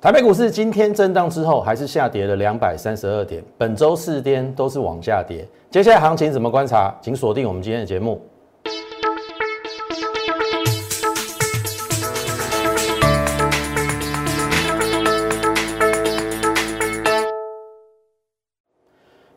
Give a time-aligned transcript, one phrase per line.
[0.00, 3.42] 台北股市今天震荡之后，还是下跌了两百三十二点。
[3.56, 6.94] 本周四天都是往下跌，接下来行情怎么观察？
[7.02, 8.22] 请锁定我们今天的节目。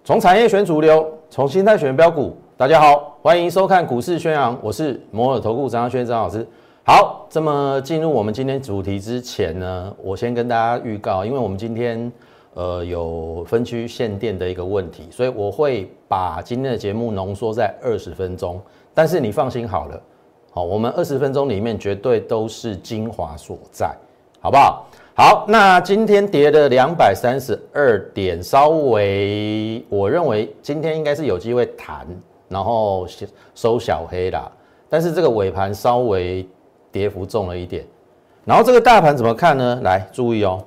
[0.03, 2.37] 从产业选主流，从心态选标股。
[2.55, 6.47] 大家好，欢迎收看股市宣扬，我是摩尔投顾张轩张老师。
[6.83, 12.11] 好，这么进入我们今天主题之前呢，我先跟大家预告，因为我们今天
[12.55, 18.59] 呃有分区限电的一个问题，所以我会把今天的节目浓缩在二十分钟。
[18.95, 20.01] 但是你放心好了，
[20.49, 23.95] 好，我们二十分钟里面绝对都是精华所在，
[24.39, 24.87] 好不好？
[25.13, 32.07] 好，那今天跌了两百三十二点，稍微我认为今天应该是有机会弹，
[32.49, 33.05] 然后
[33.53, 34.51] 收小黑啦。
[34.89, 36.43] 但是这个尾盘稍微。
[36.91, 37.85] 跌幅重了一点，
[38.43, 39.79] 然后这个大盘怎么看呢？
[39.83, 40.63] 来注意哦，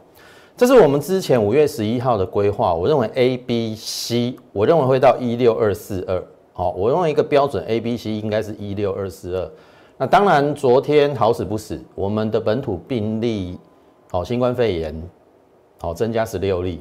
[0.56, 2.72] 这是我们之前五月十一号的规划。
[2.72, 6.22] 我认为 A、B、C，我认为会到一六二四二。
[6.52, 9.50] 好，我用一个标准 A、B、C 应该是一六二四二。
[9.96, 13.58] 那当然，昨天好死不死，我们的本土病例，
[14.10, 15.02] 好新冠肺炎，
[15.80, 16.80] 好增加十六例，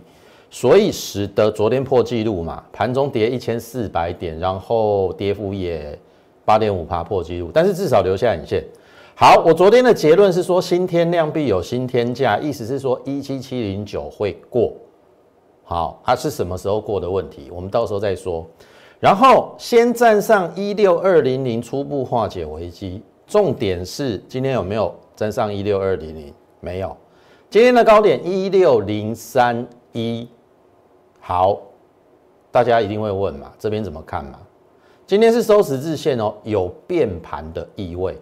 [0.50, 6.00] 所以使得昨天破纪录嘛，盘中跌一千四百点，然后跌幅也
[6.46, 8.64] 八点五趴破纪录，但是至少留下影线。
[9.16, 14.74] 好，我昨天的结论是说新天量必有新天价，意思是说一七七零九会过。
[15.64, 18.46] 好，它是什么时候过的问题，我们到时候再说。
[19.00, 23.04] 然后先站上一六二零零，初步化解危机。
[23.28, 26.34] 重点是今天有没有站上一六二零零？
[26.60, 26.96] 没有。
[27.52, 30.28] 今天的高点一六零三一。
[31.20, 31.62] 好，
[32.52, 34.40] 大家一定会问嘛，这边怎么看嘛？
[35.06, 38.18] 今天是收十字线哦，有变盘的意味。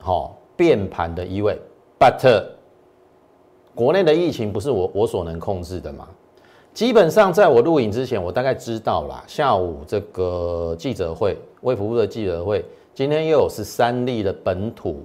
[0.00, 1.56] 好，变盘的意味
[1.98, 2.44] ，but
[3.74, 6.08] 国内的疫情不是我我所能控制的嘛？
[6.72, 9.22] 基本上在我录影之前，我大概知道啦。
[9.26, 12.64] 下午这个记者会，卫福部的记者会，
[12.94, 15.04] 今天又有十三例的本土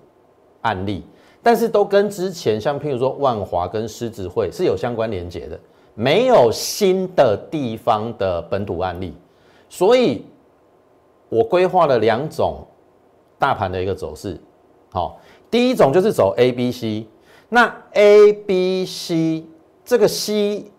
[0.62, 1.04] 案例，
[1.42, 5.60] 但是都跟之前像譬如说万华跟狮子会是有相关连结的，
[5.94, 9.14] 没有新的地方的本土案例，
[9.68, 10.24] 所以
[11.30, 12.66] 我规划了两种
[13.40, 14.40] 大盘的一个走势。
[14.96, 15.20] 好，
[15.52, 17.06] 第一种就是走 A、B、C，
[17.50, 19.44] 那 A、B、C
[19.84, 20.72] 这个 C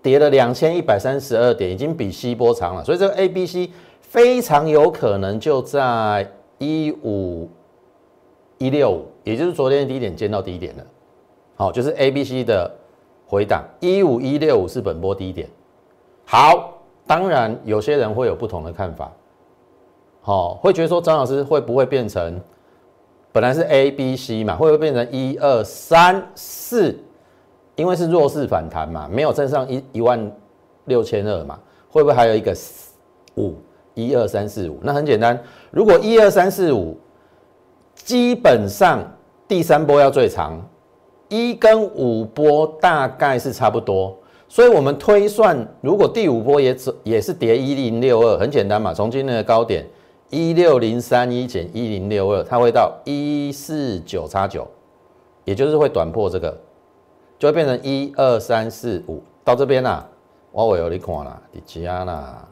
[0.00, 7.50] 跌了两千一百三十二点，已经比 C 波长了，所以这个 A、B、C 非常有可能就在一五
[8.56, 10.84] 一六五，也就是昨天的低点见到低点了。
[11.56, 12.74] 好，就是 A、B、C 的
[13.26, 15.46] 回档，一五一六五是本波低点。
[16.24, 19.12] 好，当然有些人会有不同的看法，
[20.22, 22.40] 好，会觉得说张老师会不会变成？
[23.34, 26.96] 本来是 A、B、C 嘛，会不会变成一二三四？
[27.74, 30.30] 因为是弱势反弹嘛，没有站上一一万
[30.84, 31.58] 六千二嘛，
[31.90, 32.56] 会不会还有一个
[33.34, 33.54] 五？
[33.94, 34.78] 一二三四五？
[34.82, 35.36] 那很简单，
[35.72, 36.96] 如果一二三四五，
[37.96, 39.02] 基本上
[39.48, 40.64] 第三波要最长，
[41.28, 44.16] 一跟五波大概是差不多，
[44.48, 49.84] 所以我们推算，如果第五波也走也是跌一零六二，很简单嘛，从今天的高点。
[50.34, 54.66] 一六零三一减一零六二，它会到一四九叉九，
[55.44, 56.52] 也就是会短破这个，
[57.38, 59.22] 就会变成一二三四五。
[59.44, 60.04] 到这边啦，
[60.50, 62.44] 我我有你看啦，你加啦，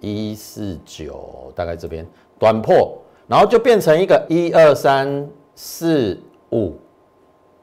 [0.00, 2.04] 一四九大概这边
[2.40, 6.18] 短破，然后就变成一个一二三四
[6.50, 6.74] 五。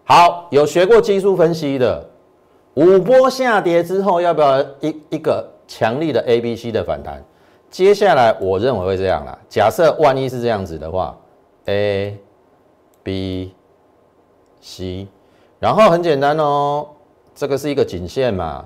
[0.06, 2.10] 好，有学过技术分析的，
[2.76, 7.22] 五波下跌之后，要不要一一个强力的 A B C 的反弹？
[7.70, 9.38] 接下来我认为会这样啦。
[9.48, 11.16] 假设万一是这样子的话
[11.66, 12.18] ，A、
[13.04, 13.54] B、
[14.60, 15.08] C，
[15.60, 16.88] 然后很简单哦，
[17.36, 18.66] 这个是一个颈线嘛，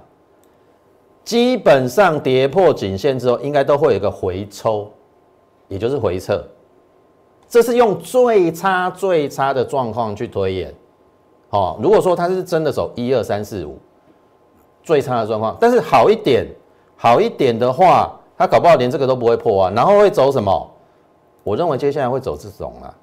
[1.25, 4.89] 基本上跌破颈线之后，应该都会有一个回抽，
[5.67, 6.41] 也就是回撤。
[7.49, 10.73] 这是用最差最差的状况去推演。
[11.49, 13.77] 好，如果说它是真的走一二三四五，
[14.81, 16.47] 最差的状况，但是好一点，
[16.95, 18.17] 好一点的话。
[18.37, 20.71] 它搞不好连这个都不会破啊，然后会走什么？
[21.43, 22.95] 我认为接下来会走这种啊，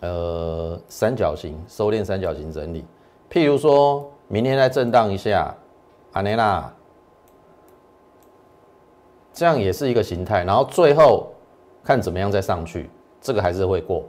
[0.00, 2.84] 呃，三角形收敛，三角形整理。
[3.30, 5.54] 譬如说明天再震荡一下，
[6.12, 6.72] 阿内拉，
[9.32, 10.44] 这样也是一个形态。
[10.44, 11.28] 然后最后
[11.84, 12.90] 看怎么样再上去，
[13.20, 14.02] 这个还是会过。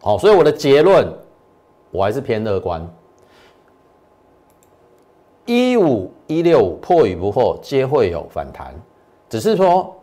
[0.00, 1.10] 好，所以我的结论，
[1.90, 2.86] 我还是偏乐观。
[5.46, 8.74] 一五一六五破与不破，皆会有反弹。
[9.28, 9.94] 只是说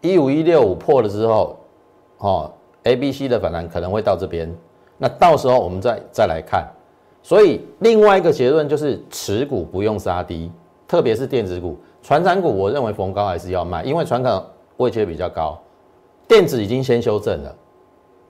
[0.00, 1.56] 一五一六五破了之后，
[2.18, 2.50] 哦
[2.84, 4.52] ，A、B、C 的反弹可能会到这边。
[4.96, 6.66] 那到时候我们再再来看，
[7.22, 10.50] 所以另外一个结论就是持股不用杀低，
[10.88, 14.42] 特别是电子股、船产股，我认为逢高还是要卖，因为船产
[14.78, 15.56] 位阶比较高，
[16.26, 17.54] 电子已经先修正了。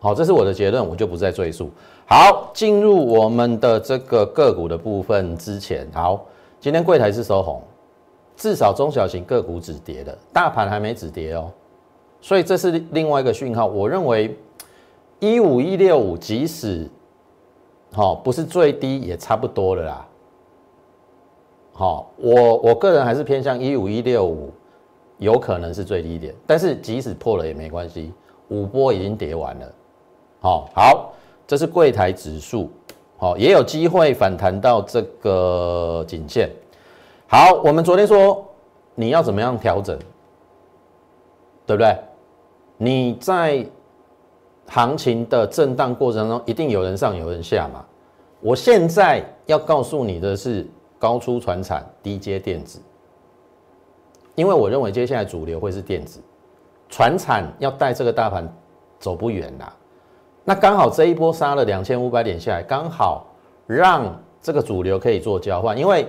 [0.00, 1.70] 好，这是我的结论，我就不再赘述。
[2.06, 6.24] 好，进入我们的这个个股的部分之前，好，
[6.60, 7.62] 今天柜台是收红，
[8.36, 11.50] 至少中小型个股止跌的，大盘还没止跌哦，
[12.20, 13.66] 所以这是另外一个讯号。
[13.66, 14.36] 我认为
[15.20, 16.88] 一五一六五，即使
[17.92, 20.08] 好不是最低，也差不多了啦。
[21.72, 24.50] 好，我我个人还是偏向一五一六五，
[25.18, 28.12] 有可能是最低点，但是即使破了也没关系，
[28.48, 29.72] 五波已经跌完了。
[30.40, 31.12] 好好，
[31.46, 32.68] 这是柜台指数，
[33.18, 36.48] 好也有机会反弹到这个颈线。
[37.26, 38.46] 好，我们昨天说
[38.94, 39.98] 你要怎么样调整，
[41.66, 41.94] 对不对？
[42.76, 43.66] 你在
[44.68, 47.84] 行情的震荡过程中，一定有人上有人下嘛。
[48.40, 50.64] 我现在要告诉你的是
[50.96, 52.80] 高出船产，低阶电子，
[54.36, 56.20] 因为我认为接下来主流会是电子，
[56.88, 58.48] 船产要带这个大盘
[59.00, 59.74] 走不远啦。
[60.48, 63.26] 那刚好这一波杀了两千五百点下来，刚好
[63.66, 65.76] 让这个主流可以做交换。
[65.76, 66.08] 因为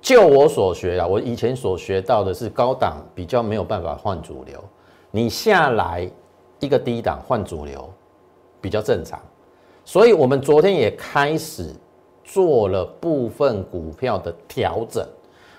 [0.00, 4.62] 就我所学啊，我以前所学到的是高档比较没有办法换主流，
[5.10, 6.08] 你下来
[6.60, 7.92] 一个低档换主流
[8.60, 9.18] 比较正常。
[9.84, 11.74] 所以我们昨天也开始
[12.22, 15.04] 做了部分股票的调整。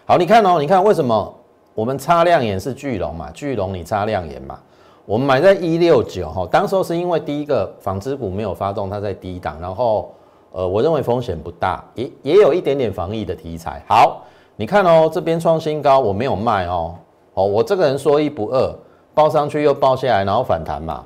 [0.05, 1.35] 好，你看哦，你看为什么
[1.75, 3.29] 我们擦亮眼是巨龙嘛？
[3.31, 4.57] 巨龙你擦亮眼嘛？
[5.05, 10.13] 我们买在一六九哈，当时候是因为第一个纺织股没有发动，它在低档，然后
[10.53, 13.83] 呃，我认为风险不大，也也有一点点防疫的题材。
[13.85, 14.21] 好，
[14.55, 16.95] 你看哦，这边创新高，我没有卖哦，
[17.33, 18.73] 哦，我这个人说一不二，
[19.13, 21.05] 报上去又报下来，然后反弹嘛，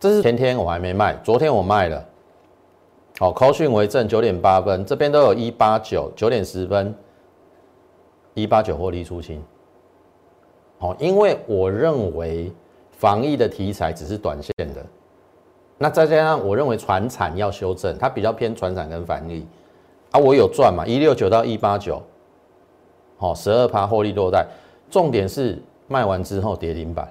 [0.00, 2.04] 这是前天我还没卖，昨天我卖了。
[3.20, 6.92] 好，高讯为正九点八分，这边都有一八九九点十分，
[8.34, 9.40] 一八九获利出清。
[10.80, 12.52] 好，因为我认为。
[13.04, 14.82] 防疫的题材只是短线的，
[15.76, 19.46] 那再加上我认为船产要修正，它比较偏船产跟防疫。
[20.10, 22.02] 啊，我有赚嘛，一六九到一八九，
[23.18, 24.46] 好，十二趴获利落袋，
[24.90, 27.06] 重点是卖完之后跌停板，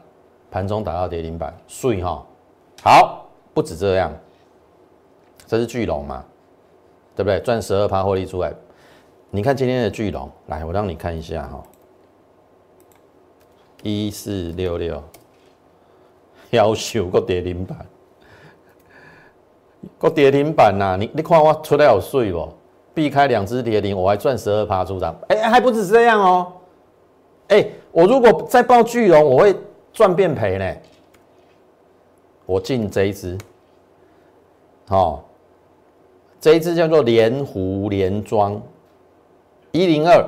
[0.50, 2.26] 盘中打到跌停板，碎哈，
[2.82, 4.12] 好，不止这样，
[5.46, 6.26] 这是巨龙嘛，
[7.16, 7.40] 对不对？
[7.42, 8.52] 赚十二趴获利出来，
[9.30, 11.64] 你看今天的巨龙，来，我让你看一下哈，
[13.84, 15.00] 一四六六。
[16.54, 17.86] 要求个跌停板，
[19.98, 20.96] 个跌停板呐！
[20.98, 22.48] 你你看我出来有水不？
[22.94, 25.16] 避开两只跌停，我还赚十二趴出场。
[25.30, 26.54] 哎，还不止这样哦！
[27.48, 29.56] 哎，我如果再报巨龙，我会
[29.92, 30.76] 赚变赔呢。
[32.46, 33.36] 我进这一只，
[34.88, 35.24] 好，
[36.40, 38.62] 这一只叫做连湖连庄
[39.72, 40.24] 一零二，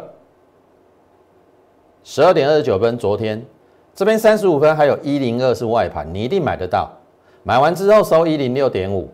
[2.04, 3.46] 十二点二十九分，昨天。
[3.96, 6.92] 这边三十五分，还有一零二是外盘，你一定买得到。
[7.44, 9.10] 买完之后收一零六点五，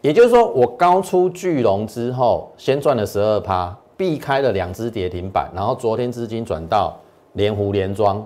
[0.00, 6.96] 也就是说我高出巨龙之后，先赚了十二趴，避开了两只跌停板，然后昨天资金转到
[7.32, 8.24] 连湖连庄，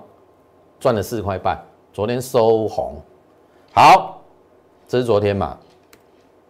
[0.79, 1.59] 赚了四块半。
[1.91, 2.95] 昨天收红，
[3.73, 4.21] 好，
[4.87, 5.57] 这是昨天嘛？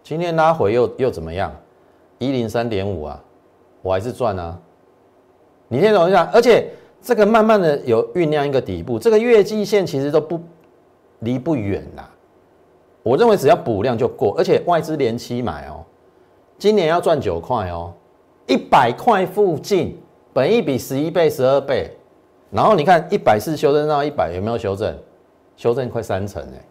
[0.02, 1.50] 今天拉回又又怎么样？
[2.18, 3.18] 一零三点五啊，
[3.80, 4.58] 我还是赚啊。
[5.68, 6.70] 你听懂一下，而且。
[7.04, 10.40] 这个慢慢的有酝酿一个底部，这个月季线其实都不
[11.18, 12.10] 离不远啦。
[13.02, 15.84] 我认为只要补量就过，而且外资连期买哦，
[16.56, 17.92] 今年要赚九块哦，
[18.46, 20.00] 一百块附近，
[20.32, 21.94] 本一比十一倍、十二倍，
[22.50, 24.96] 然后你看一百四修正到一百，有没有修正？
[25.58, 26.64] 修正快三成哎！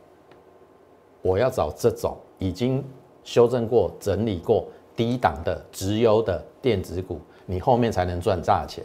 [1.22, 2.84] 我要找这种已经
[3.24, 8.84] 修正过、整理过低档的直优的电子股，你后面才能赚大钱。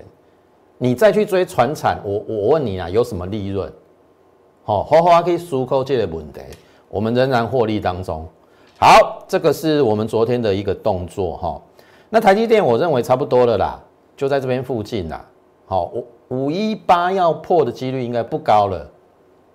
[0.78, 3.70] 你再去追船产，我我问你啊，有什么利润？
[4.64, 6.40] 好，好好可以输扣这个问题，
[6.88, 8.26] 我们仍然获利当中。
[8.78, 11.61] 好，这个是我们昨天的一个动作哈。
[12.08, 13.80] 那台积电我认为差不多了啦，
[14.16, 15.25] 就在这边附近啦。
[15.66, 18.88] 好，五五一八要破的几率应该不高了。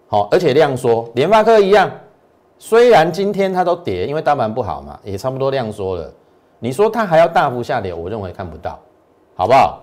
[0.07, 1.89] 好，而且量缩，联发科一样，
[2.59, 6.11] 虽然今天它都跌，因为大盘不好嘛，也差不多量缩了。
[6.59, 8.77] 你说它还要大幅下跌，我认为看不到，
[9.35, 9.79] 好不好？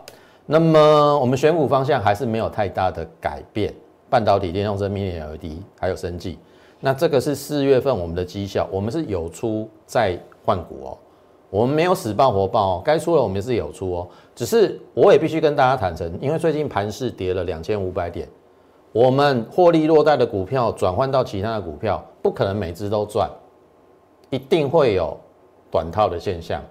[0.47, 3.73] 那么我们选股方向还是没有太大的改变，
[4.09, 6.39] 半导体、电动车、Mini LED 还有生技。
[6.81, 10.99] 那这个是四月份我们的绩效，我们是有出在换股哦，
[11.51, 18.27] 我们没有死爆活爆哦，该出了我们是有出哦，只是我也必须跟大家坦诚，因为最近盘市跌了两千五百点，
[18.93, 23.31] 我们获利落袋的股票转换到其他的股票，不可能每只都赚，
[24.31, 25.17] 一定会有
[25.71, 26.63] 短套的现象。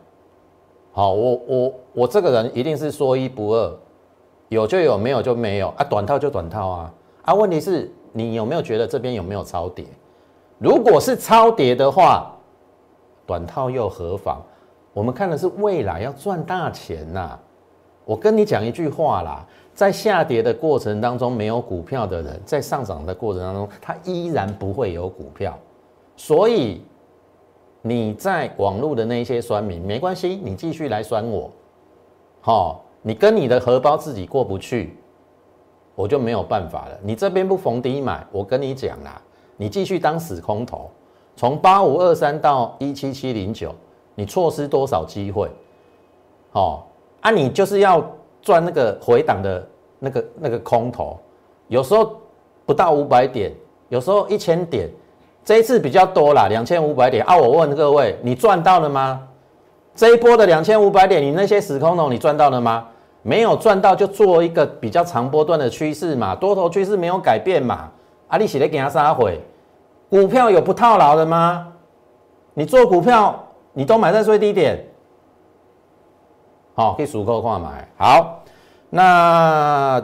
[0.92, 3.78] 好，我我我这个人一定是说一不二，
[4.50, 6.94] 有就有，没有就没有啊，短套就短套啊
[7.24, 9.86] 啊，问题是你有没有觉得这边有没有超跌？
[10.58, 12.36] 如果是超跌的话，
[13.26, 14.42] 短套又何妨？
[14.92, 17.40] 我们看的是未来要赚大钱呐。
[18.04, 25.56] 我跟你讲一句话啦，在下跌的过程当中没有股票的人，在上涨的过程当中，他依然不会有股票。
[26.18, 26.82] 所以
[27.82, 31.50] 你在网络的那些酸民没关系，你继续来酸我。
[32.42, 34.98] 好，你跟你的荷包自己过不去，
[35.96, 37.00] 我就没有办法了。
[37.02, 39.22] 你这边不逢低买，我跟你讲啦。
[39.56, 40.90] 你继续当死空头，
[41.36, 43.76] 从八五二三到一七七零九，
[44.16, 45.50] 你错失多少机会？
[46.54, 46.84] 哦，
[47.22, 48.02] 啊，你就是要
[48.42, 49.68] 赚那个回档的
[50.00, 51.18] 那个那个空头，
[51.68, 52.16] 有时候
[52.66, 53.54] 不到五百点，
[53.90, 54.90] 有时候一千点，
[55.44, 57.36] 这一次比较多啦，两千五百点啊。
[57.36, 59.22] 我问各位，你赚到了吗？
[59.96, 62.86] 这一波的两千五百点，你那些死空头你赚到了吗？
[63.22, 67.90] 没有赚到，就做一个比较长波段的趋势嘛，多头趋势没有改变嘛。
[68.30, 69.42] 啊，你写的给他杀回，
[70.10, 71.68] 股票有不套牢的吗？
[72.54, 73.38] 你做股票，
[73.74, 74.86] 你都买在最低点，
[76.76, 77.88] 好，可以数够话买。
[77.98, 78.44] 好，
[78.90, 80.02] 那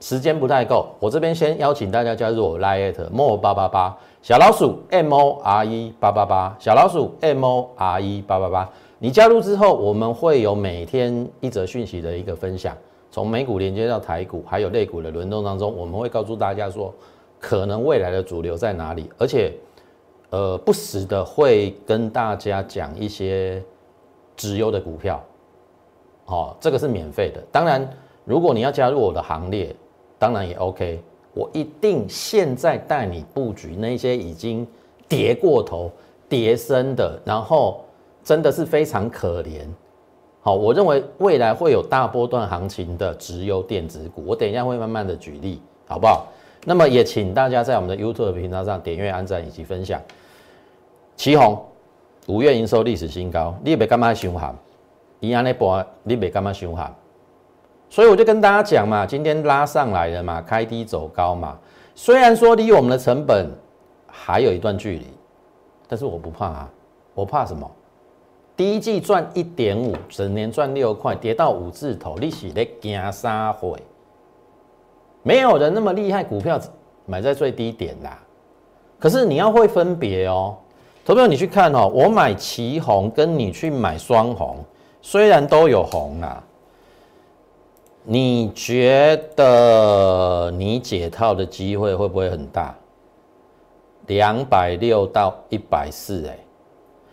[0.00, 8.70] 时间不太够，我这边先邀请大家加入我 Lite More 八八八小老鼠 M O R E 八八八小老鼠 M O R E 八八八。
[9.00, 12.76] 你加入之后，我们会有每天一则讯息的一个分享，
[13.10, 16.94] 从美股连接到台股，还有类股的轮动当中，我们会告诉大家说。
[17.40, 19.10] 可能未来的主流在哪里？
[19.18, 19.52] 而且，
[20.30, 23.60] 呃，不时的会跟大家讲一些
[24.36, 25.20] 直优的股票，
[26.26, 27.42] 哦，这个是免费的。
[27.50, 27.84] 当然，
[28.24, 29.74] 如果你要加入我的行列，
[30.16, 31.02] 当然也 OK。
[31.34, 34.66] 我一定现在带你布局那些已经
[35.08, 35.90] 跌过头、
[36.28, 37.84] 跌深的，然后
[38.22, 39.60] 真的是非常可怜。
[40.40, 46.26] 好，我认为未来会有大波段行情的直优电子股，我等一下会慢慢的举例，好不好？
[46.64, 50.00] 那么也请大家在我们的 YouTube 频道上点阅、按赞以及分享。
[51.16, 51.60] 旗宏
[52.26, 54.54] 五月营收历史新高，你别干嘛凶悍？
[55.20, 56.92] 一安那波你别干嘛凶悍？
[57.92, 61.58] 所以我就跟大家讲嘛，今天拉上来了嘛，开低走高嘛。
[61.94, 63.50] 虽然说离我们的成本
[64.06, 65.06] 还有一段距离，
[65.86, 66.70] 但是我不怕啊，
[67.12, 67.70] 我怕什么？
[68.56, 73.78] 第一季赚一点五，整年赚六块，跌到五字头，利息得惊啥会？
[75.22, 76.58] 没有人那么厉害，股票
[77.04, 78.18] 买在最低点啦。
[78.98, 80.56] 可是你要会分别哦，
[81.04, 84.64] 投票你去看哦，我买旗红跟你去买双红，
[85.02, 86.42] 虽然都有红啊，
[88.04, 92.74] 你觉得你解套的机会会不会很大？
[94.08, 96.36] 两百六到一百四，哎，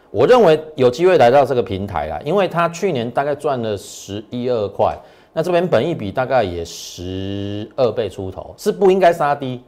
[0.09, 4.97] 我认为有机会来到这个平台啦，因为他去年大概赚了十一二块。
[5.31, 9.63] 那这边本益比大概也十二倍出头，是不应该杀低，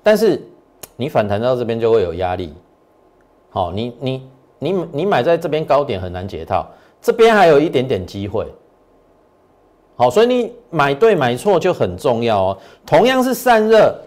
[0.00, 0.40] 但是
[0.94, 2.54] 你反弹到这边就会有压力。
[3.50, 4.28] 好，你你
[4.60, 6.64] 你你买在这边高点很难解套，
[7.02, 8.46] 这边还有一点点机会。
[9.96, 12.58] 好，所以你买对买错就很重要哦。
[12.84, 13.98] 同样是散热，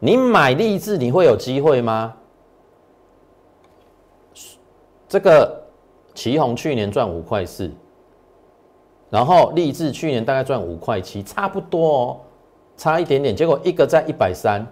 [0.00, 2.14] 你买立志你会有机会吗？
[5.08, 5.62] 这个
[6.14, 7.70] 旗宏去年赚五块四。
[9.10, 12.16] 然后立志去年大概赚五块七，差不多哦，
[12.76, 13.34] 差一点点。
[13.34, 14.66] 结果一个在一百三，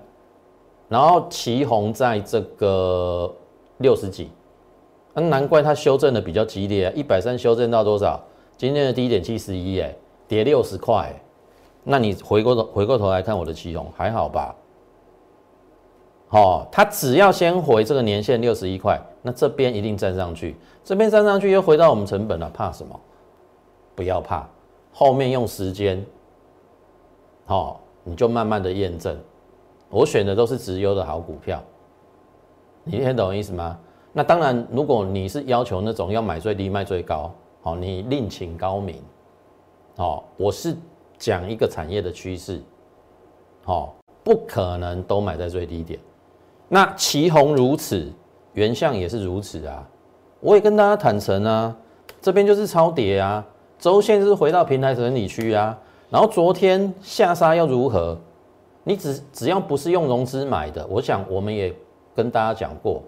[0.90, 3.34] 然后旗红在这个
[3.78, 4.28] 六十几，
[5.14, 6.92] 那难怪它修正的比较激烈啊！
[6.94, 8.20] 一百三修正到多少？
[8.58, 9.96] 今天的低点七十一，哎，
[10.26, 11.12] 跌六十块。
[11.84, 14.54] 那你回过头回过头来看我的旗红还好吧？
[16.28, 23.00] 好，它只要先回这个年限六十一块，那这边一定站上去，这边站上去又回到我们成本了，怕什么？
[23.94, 24.44] 不要怕，
[24.92, 26.04] 后面用时间，
[27.44, 29.16] 好，你就慢慢的验证。
[29.88, 31.62] 我选的都是直优的好股票，
[32.82, 33.78] 你听懂意思吗？
[34.12, 39.00] 那当然，如果你是要求那种要买最低卖最高，好，你另请高明。
[39.96, 40.76] 哦，我是
[41.18, 42.60] 讲一个产业的趋势，
[43.64, 43.90] 哦，
[44.22, 45.98] 不可能都买在最低点。
[46.68, 48.12] 那旗红如此，
[48.52, 49.88] 原相也是如此啊。
[50.40, 51.74] 我也跟大家坦诚啊，
[52.20, 53.44] 这边就是超跌啊。
[53.78, 55.78] 周线是回到平台整理区啊，
[56.10, 58.18] 然后昨天下杀又如何？
[58.84, 61.74] 你只只要不是用融资买的，我想我们也
[62.14, 63.02] 跟大家讲过，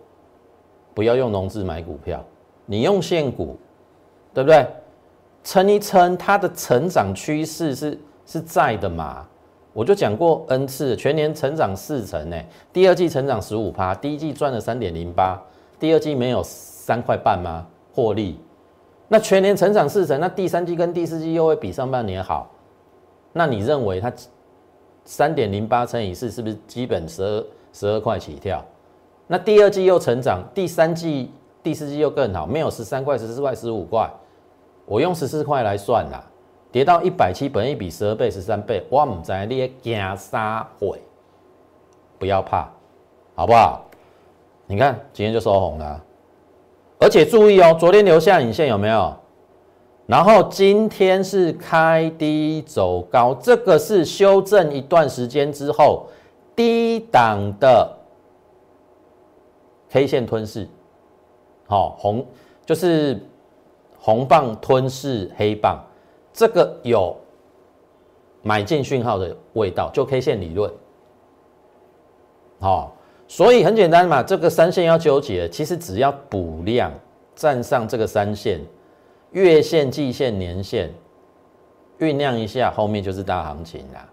[0.95, 2.25] 不要用融资买股票，
[2.67, 3.57] 你用现股，
[4.33, 4.67] 对不对？
[5.49, 9.27] 撑一撑，它的成长趋势是是在的嘛？
[9.73, 12.37] 我就讲过 n 次，全年成长四成呢，
[12.71, 15.43] 第二季成长十五趴，第一季赚了三点零八，
[15.81, 17.67] 第二季没有三块半吗？
[17.95, 18.39] 获利。
[19.09, 22.51] 那全年成长四成，那第三季跟第四季又会比上半年好，
[23.33, 24.13] 那你认为它
[25.07, 28.63] 三点零八乘以四是不是基本十二十二块起跳？
[29.27, 31.31] 那第二季又成长，第三季、
[31.63, 34.11] 第四季又更好，没有十三块、十四块、十五块，
[34.89, 36.25] 我用十四块来算啦，
[36.73, 41.01] 跌到一百七，本一比十二倍、十三倍，我唔知你惊啥会，
[42.19, 42.69] 不要怕，
[43.35, 43.85] 好不好？
[44.67, 46.03] 你看今天就收红了。
[46.99, 49.15] 而且注意哦，昨天留下影线有没有？
[50.07, 56.07] 然后今天是开低走高，这个是修正一段时间之后
[56.57, 57.95] 低档的
[59.91, 60.67] K 线吞噬，
[61.67, 62.25] 好红
[62.65, 63.23] 就是
[63.99, 65.79] 红棒吞噬黑棒，
[66.33, 67.17] 这个有
[68.43, 70.73] 买进讯号的味道，就 K 线理论，
[72.61, 72.95] 好。
[73.31, 76.91] 所以很简单嘛，这个三线要纠结，其实只要补量
[77.35, 78.59] 站上这个三线，
[79.33, 80.91] 月线、季线、年线，
[81.99, 84.09] 酝酿一下，后面就是大行情啦。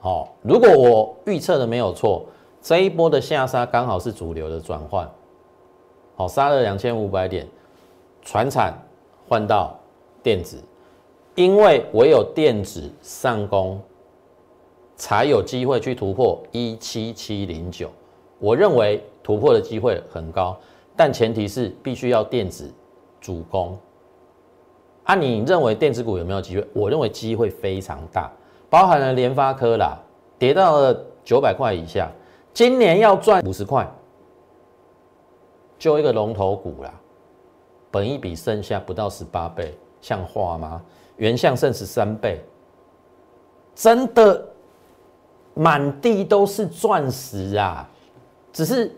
[0.00, 2.26] 好，如果我预测的没有错，
[2.60, 5.08] 这一波的下杀刚好是主流的转换，
[6.16, 7.46] 好，杀了两千五百点，
[8.24, 8.74] 船产
[9.28, 9.78] 换到
[10.22, 10.60] 电子，
[11.36, 13.80] 因为唯有电子上攻。
[14.96, 17.90] 才有机会去突破一七七零九，
[18.38, 20.56] 我认为突破的机会很高，
[20.94, 22.72] 但前提是必须要电子
[23.20, 23.76] 主攻。
[25.02, 26.66] 啊，你认为电子股有没有机会？
[26.72, 28.30] 我认为机会非常大，
[28.70, 29.98] 包含了联发科啦，
[30.38, 32.08] 跌到了九百块以下，
[32.52, 33.92] 今年要赚五十块，
[35.76, 36.94] 就一个龙头股啦，
[37.94, 40.82] 本一比剩下不到十八倍，像话吗？
[41.18, 42.40] 原相剩十三倍，
[43.76, 44.50] 真的。
[45.56, 47.88] 满地都是钻石啊！
[48.52, 48.92] 只是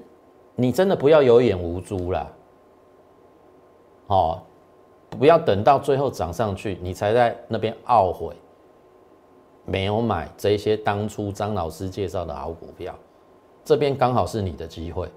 [0.55, 2.33] 你真的不要有眼无珠啦，
[4.07, 4.43] 哦，
[5.11, 8.35] 不要等到最后涨上去，你才在那边懊悔
[9.67, 12.95] 没有买这些当初张老师介绍的好股票。
[13.63, 15.11] 这边刚好是你的机会，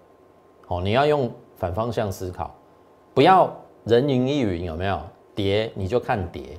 [0.67, 2.53] 哦，你要用反方向思考，
[3.13, 3.49] 不要
[3.85, 5.01] 人云亦云，有没有？
[5.35, 6.57] 跌你就看跌，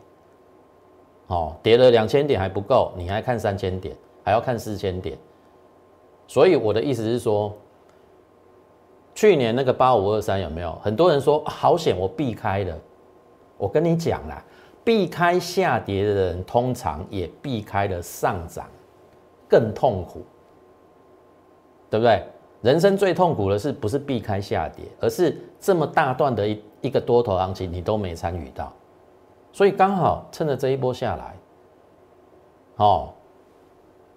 [1.27, 3.97] 哦，跌了两千点还不够，你还看三千点。
[4.23, 5.17] 还要看四千点，
[6.29, 7.53] 所以我的意思是说，
[9.15, 10.73] 去年那个八五二三有没有？
[10.83, 12.79] 很多人说好险，我避开了。
[13.57, 14.45] 我跟你讲啦，
[14.85, 18.69] 避开下跌的人，通常也避开了上涨，
[19.49, 20.21] 更痛苦，
[21.89, 22.23] 对不对？
[22.63, 28.73] 人生最痛苦的是不是避开下跌，而是这么大段的一一个多头行情你都没参与到，
[29.53, 31.37] 所以刚好趁着这一波下来，
[32.77, 33.11] 哦。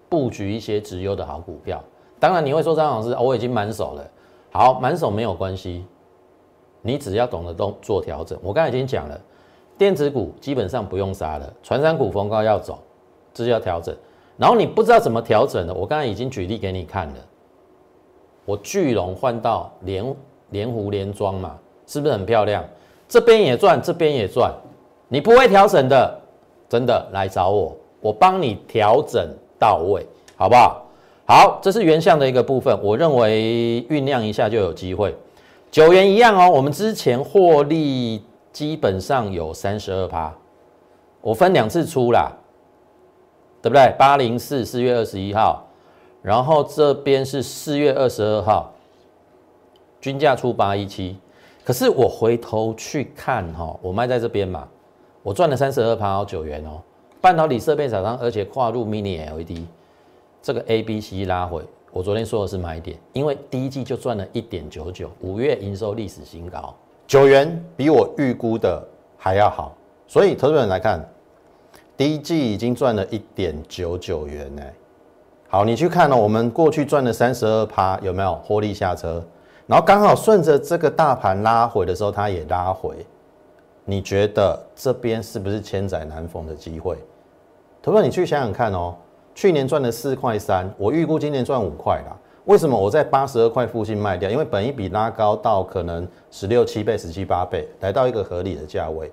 [0.06, 1.82] 布局一些直优的好股票，
[2.20, 4.10] 当然你会说张老师，我已经满手了。
[4.52, 5.84] 好，满手没有关系，
[6.82, 8.38] 你只要懂得动做调整。
[8.40, 9.20] 我刚才已经讲了，
[9.76, 12.78] 电子股基本上不用杀了，传山股逢高要走，
[13.32, 13.92] 这是要调整。
[14.36, 17.14] 然后你不知道怎么调整的，我刚才已经举例给你看了。
[18.44, 20.16] 我巨龙换到连
[20.50, 22.64] 连湖连庄嘛，是不是很漂亮？
[23.08, 24.52] 这边也赚，这边也赚。
[25.08, 26.20] 你不会调整的，
[26.68, 29.28] 真的来找我，我帮你调整。
[29.56, 30.04] 到位，
[30.36, 30.84] 好不好？
[31.26, 35.14] 好，这是原相的一个部分，我认为酝酿一下就有机会。
[35.70, 40.34] 九元一样哦，我们之前获利基本上有三十二趴，
[41.22, 42.30] 我分两次出啦，
[43.62, 43.94] 对不对？
[43.96, 45.63] 八零四四月二十一号，
[46.24, 48.72] 然后这边是四月二十二号，
[50.00, 51.18] 均价出八一七。
[51.62, 54.66] 可是我回头去看哈，我卖在这边嘛，
[55.22, 56.80] 我赚了三十二趴哦，九元哦。
[57.20, 59.66] 半导体设备厂商，而且跨入 Mini LED，
[60.40, 66.74] 这个 A、B、C 拉回，我昨天说的是买点，因为第一季就赚了一点九九，五月营收历史新高，
[67.06, 68.82] 九元比我预估的
[69.18, 71.06] 还要好，所以投资人来看，
[71.98, 74.62] 第一季已经赚了一点九九元呢。
[75.54, 79.24] 好，你去看了，我们过去赚了三十二趴，有没有获利下车？
[79.68, 83.06] 然后刚好顺着这个大盘拉回的时候，它也拉回，
[83.84, 86.98] 你觉得这边是不是千载难逢的机会？
[87.80, 88.96] 投资你去想想看哦，
[89.32, 92.16] 去年赚了四块三，我预估今年赚五块啦。
[92.46, 94.28] 为什么我在八十二块附近卖掉？
[94.28, 99.08] 因为本一比拉高到可能十六七倍、十七八倍，来到一个合理的价位。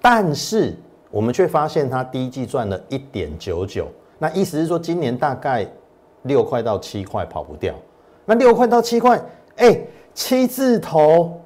[0.00, 0.74] 但是
[1.10, 5.66] 我们却发现它第一季赚了一点九九，那意思是说今年大概
[6.22, 7.74] 六块到七块跑不掉。
[8.24, 9.20] 那六块到七块，
[9.56, 9.80] 哎，
[10.14, 11.40] 七字头，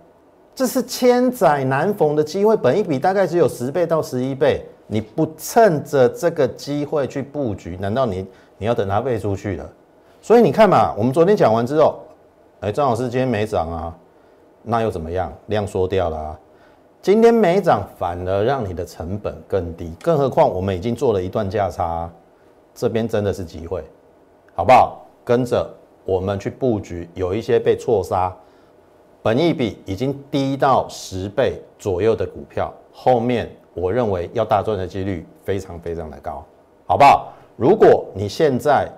[0.55, 2.57] 这是千载难逢的机会。
[2.57, 4.65] 本一笔大概只有十倍到十一倍。
[4.93, 8.27] 你不趁着这个机会去布局，难道你
[8.59, 9.71] 你要等它背出去了？
[10.21, 12.01] 所以你看嘛，我们昨天讲完之后，
[12.59, 13.95] 哎，张老师今天没涨啊，
[14.65, 15.33] 那又怎么样？
[15.47, 16.37] 量缩掉了，
[17.01, 19.95] 今天没涨，反而让你的成本更低。
[20.03, 22.11] 更何况我们已经做了一段价差，
[22.81, 23.85] 这边真的是机会，
[24.55, 25.05] 好不好？
[25.23, 25.71] 跟着
[26.03, 28.35] 我们去布局，有一些被错杀，
[29.21, 36.43] 本益比已经低到十倍左右的股票，后面我认为要大赚的几率非常非常的高，
[36.87, 37.35] 好不好？
[37.55, 38.91] 如果你现在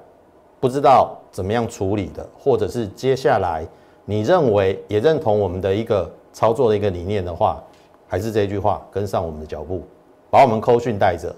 [0.61, 3.67] 不知道怎么样处理的，或者是接下来
[4.05, 7.61] 你认为也认同我们的一个操作的一个理念的话，
[8.07, 9.83] 还是这句话，跟上我们的脚步，
[10.31, 11.35] 把我们扣讯带着。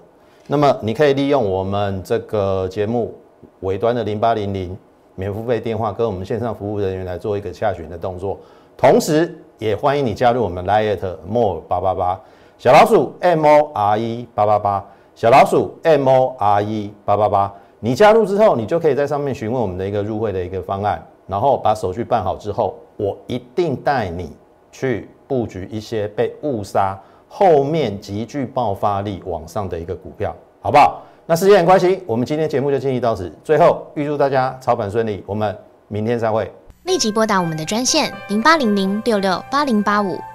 [0.47, 3.13] 那么你可以利用我们这个节目
[3.61, 4.77] 尾端的零八零零
[5.15, 8.37] 免付费电话，跟我们线上服务人员来做一个下询的动作。
[8.77, 12.21] 同时，也欢迎你加入我们 Liet More 八八八
[12.57, 17.53] 小老鼠 M O R E 八八八小老鼠 M O R E 八八八。
[17.79, 24.31] 你加入之后，你就可以在上面询问我们的一个入会的一个方案，然后把手续办好之后，我一定带你
[24.71, 25.09] 去。
[25.27, 26.95] 布局一些被误杀，
[27.37, 31.01] 后面极具爆发力往上的一个股票，好不好？
[31.25, 33.29] 那时间关系，我们今天节目就进行到此。
[33.43, 35.53] 最后预祝大家操盘顺利，我们
[35.89, 36.49] 明天再会。
[36.83, 40.17] 立即拨打我们的专线零八零零六六八零八五